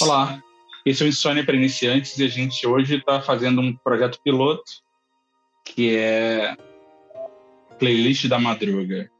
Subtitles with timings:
[0.00, 0.40] Olá,
[0.86, 4.62] esse é o Insônia para Iniciantes e a gente hoje está fazendo um projeto piloto
[5.64, 6.56] que é
[7.80, 9.10] Playlist da Madruga.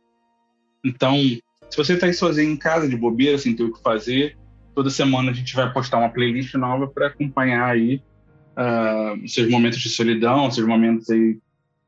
[0.84, 4.38] Então, se você está aí sozinho em casa, de bobeira, sem ter o que fazer,
[4.72, 8.00] toda semana a gente vai postar uma playlist nova para acompanhar aí
[8.56, 11.40] uh, seus momentos de solidão, seus momentos aí que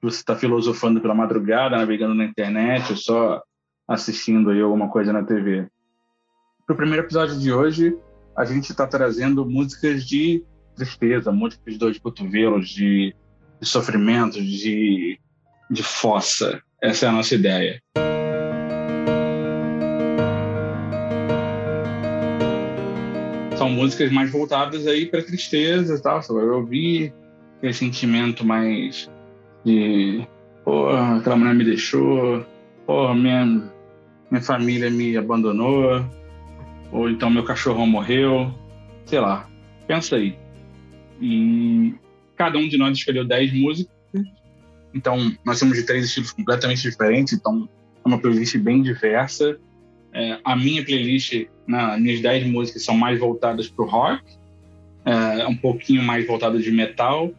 [0.02, 3.40] você está filosofando pela madrugada, navegando na internet, ou só
[3.86, 5.68] assistindo aí alguma coisa na TV.
[6.66, 7.96] Para o primeiro episódio de hoje,
[8.36, 10.44] a gente está trazendo músicas de
[10.74, 13.14] tristeza, músicas de dor de cotovelos, de,
[13.60, 15.18] de sofrimento, de,
[15.70, 16.60] de fossa.
[16.82, 17.82] Essa é a nossa ideia.
[23.58, 26.22] São músicas mais voltadas aí para tristeza e tal.
[26.22, 27.12] Você vai ouvir
[27.58, 29.10] aquele sentimento mais
[29.64, 30.26] de
[30.64, 32.44] pô, aquela mulher me deixou,
[32.86, 33.44] pô, minha,
[34.30, 36.04] minha família me abandonou,
[36.92, 38.52] ou então meu cachorro morreu,
[39.06, 39.48] sei lá,
[39.86, 40.36] pensa aí.
[41.20, 41.94] E
[42.36, 43.92] cada um de nós escolheu 10 músicas,
[44.94, 47.68] então nós temos de três estilos completamente diferentes, então
[48.04, 49.58] é uma playlist bem diversa.
[50.12, 54.22] É, a minha playlist, né, minhas 10 músicas são mais voltadas para o rock,
[55.04, 57.32] é, um pouquinho mais voltadas de metal.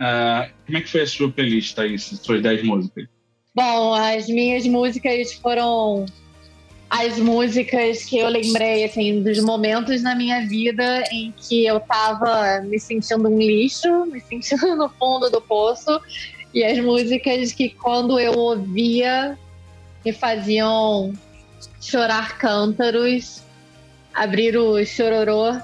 [0.00, 3.06] É, como é que foi a sua playlist, Thaís, suas 10 músicas?
[3.54, 6.06] Bom, as minhas músicas foram
[6.90, 12.60] as músicas que eu lembrei, assim, dos momentos na minha vida em que eu tava
[12.62, 16.00] me sentindo um lixo, me sentindo no fundo do poço,
[16.54, 19.38] e as músicas que quando eu ouvia
[20.04, 21.12] me faziam
[21.80, 23.42] chorar cântaros,
[24.14, 25.60] abrir o chororô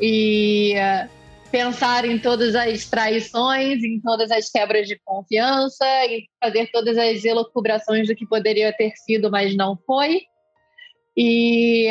[0.00, 1.08] e uh,
[1.50, 7.24] pensar em todas as traições, em todas as quebras de confiança, em fazer todas as
[7.24, 10.20] elucubrações do que poderia ter sido, mas não foi.
[11.16, 11.88] E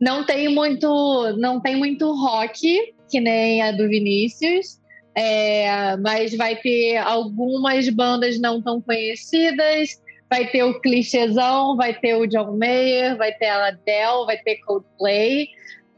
[0.00, 4.78] não tem muito, não tem muito rock, que nem a do Vinícius.
[5.14, 9.98] É, mas vai ter algumas bandas não tão conhecidas,
[10.28, 14.56] vai ter o clichêzão, vai ter o John Mayer, vai ter a Adele, vai ter
[14.58, 15.48] Coldplay,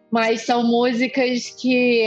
[0.09, 2.05] mas são músicas que,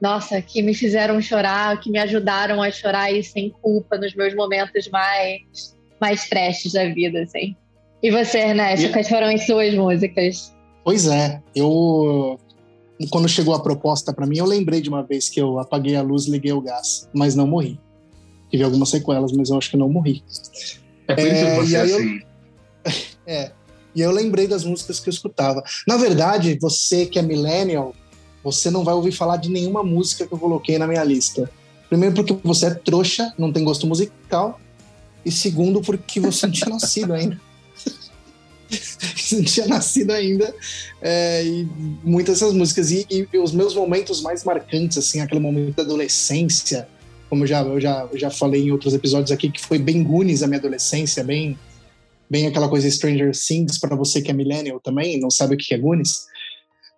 [0.00, 4.34] nossa, que me fizeram chorar, que me ajudaram a chorar e sem culpa nos meus
[4.34, 7.54] momentos mais, mais tristes da vida, assim.
[8.02, 8.92] E você, Ernesto, e...
[8.92, 10.54] quais foram as suas músicas?
[10.84, 12.38] Pois é, eu
[13.10, 16.02] quando chegou a proposta para mim, eu lembrei de uma vez que eu apaguei a
[16.02, 17.78] luz, liguei o gás, mas não morri.
[18.50, 20.24] Tive algumas sequelas, mas eu acho que não morri.
[21.06, 22.20] É por isso que é, você é assim.
[22.84, 22.92] Eu,
[23.26, 23.52] é.
[23.94, 25.62] E eu lembrei das músicas que eu escutava.
[25.86, 27.94] Na verdade, você que é millennial,
[28.42, 31.50] você não vai ouvir falar de nenhuma música que eu coloquei na minha lista.
[31.88, 34.60] Primeiro porque você é trouxa, não tem gosto musical.
[35.24, 37.40] E segundo porque você não tinha nascido ainda.
[39.32, 40.54] Não tinha nascido ainda.
[41.00, 41.68] É, e
[42.02, 42.90] muitas dessas músicas.
[42.90, 46.88] E, e, os meus momentos mais marcantes, assim, aquele momento da adolescência,
[47.28, 50.02] como eu já, eu já, eu já falei em outros episódios aqui, que foi bem
[50.02, 51.58] Goonies a minha adolescência, bem,
[52.30, 55.74] bem aquela coisa Stranger Things, para você que é millennial também, não sabe o que
[55.74, 56.26] é Goonies.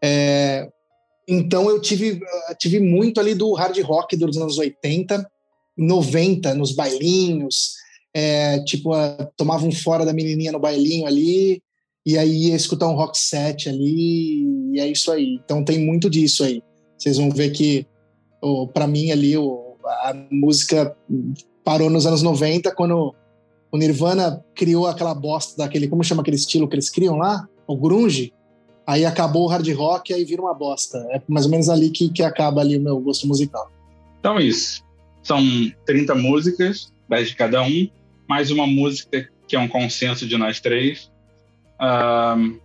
[0.03, 0.69] É,
[1.27, 2.21] então eu tive,
[2.59, 5.28] tive muito ali do hard rock dos anos 80,
[5.77, 7.78] 90, nos bailinhos,
[8.19, 11.62] é, tipo, a, tomava um fora da menininha no bailinho ali,
[12.05, 14.43] e aí ia escutar um rock set ali,
[14.73, 15.39] e é isso aí.
[15.45, 16.61] Então tem muito disso aí.
[16.97, 17.87] Vocês vão ver que,
[18.43, 20.97] oh, para mim ali, oh, a música
[21.62, 23.15] parou nos anos 90, quando
[23.71, 27.47] o Nirvana criou aquela bosta daquele, como chama aquele estilo que eles criam lá?
[27.69, 28.33] O grunge.
[28.85, 30.99] Aí acabou o hard rock e aí vira uma bosta.
[31.11, 33.71] É mais ou menos ali que, que acaba ali o meu gosto musical.
[34.19, 34.83] Então é isso.
[35.23, 35.41] São
[35.87, 37.89] 30 músicas, 10 de cada um
[38.28, 41.11] mais uma música que é um consenso de nós três.
[41.81, 42.59] Um,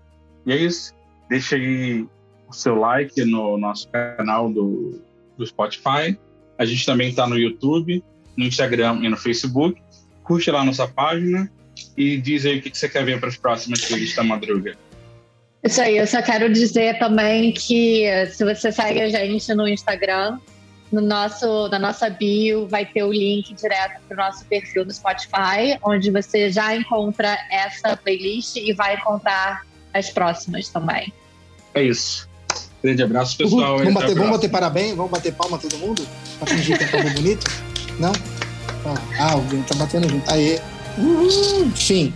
[0.46, 0.94] e é isso.
[1.29, 2.06] Deixa aí
[2.47, 5.02] o seu like no nosso canal do,
[5.38, 6.18] do Spotify.
[6.57, 8.03] A gente também está no YouTube,
[8.35, 9.81] no Instagram e no Facebook.
[10.23, 11.50] Curte lá nossa página
[11.97, 14.76] e diz aí o que você quer ver para as próximas playlists da madruga.
[15.64, 20.38] Isso aí, eu só quero dizer também que se você segue a gente no Instagram,
[20.93, 24.93] no nosso, na nossa bio vai ter o link direto para o nosso perfil no
[24.93, 31.11] Spotify, onde você já encontra essa playlist e vai encontrar as próximas também.
[31.73, 32.29] É isso.
[32.84, 33.72] Grande abraço, pessoal.
[33.72, 33.85] Uhum.
[33.85, 34.95] Vamos, bater, vamos bater parabéns?
[34.95, 36.07] Vamos bater palma todo mundo?
[36.37, 37.43] Pra fingir que acabou bonito?
[37.97, 38.11] Não?
[39.17, 40.29] Ah, alguém tá batendo junto.
[40.29, 40.59] Aê.
[40.99, 41.72] Uhum.
[41.72, 42.13] Fim.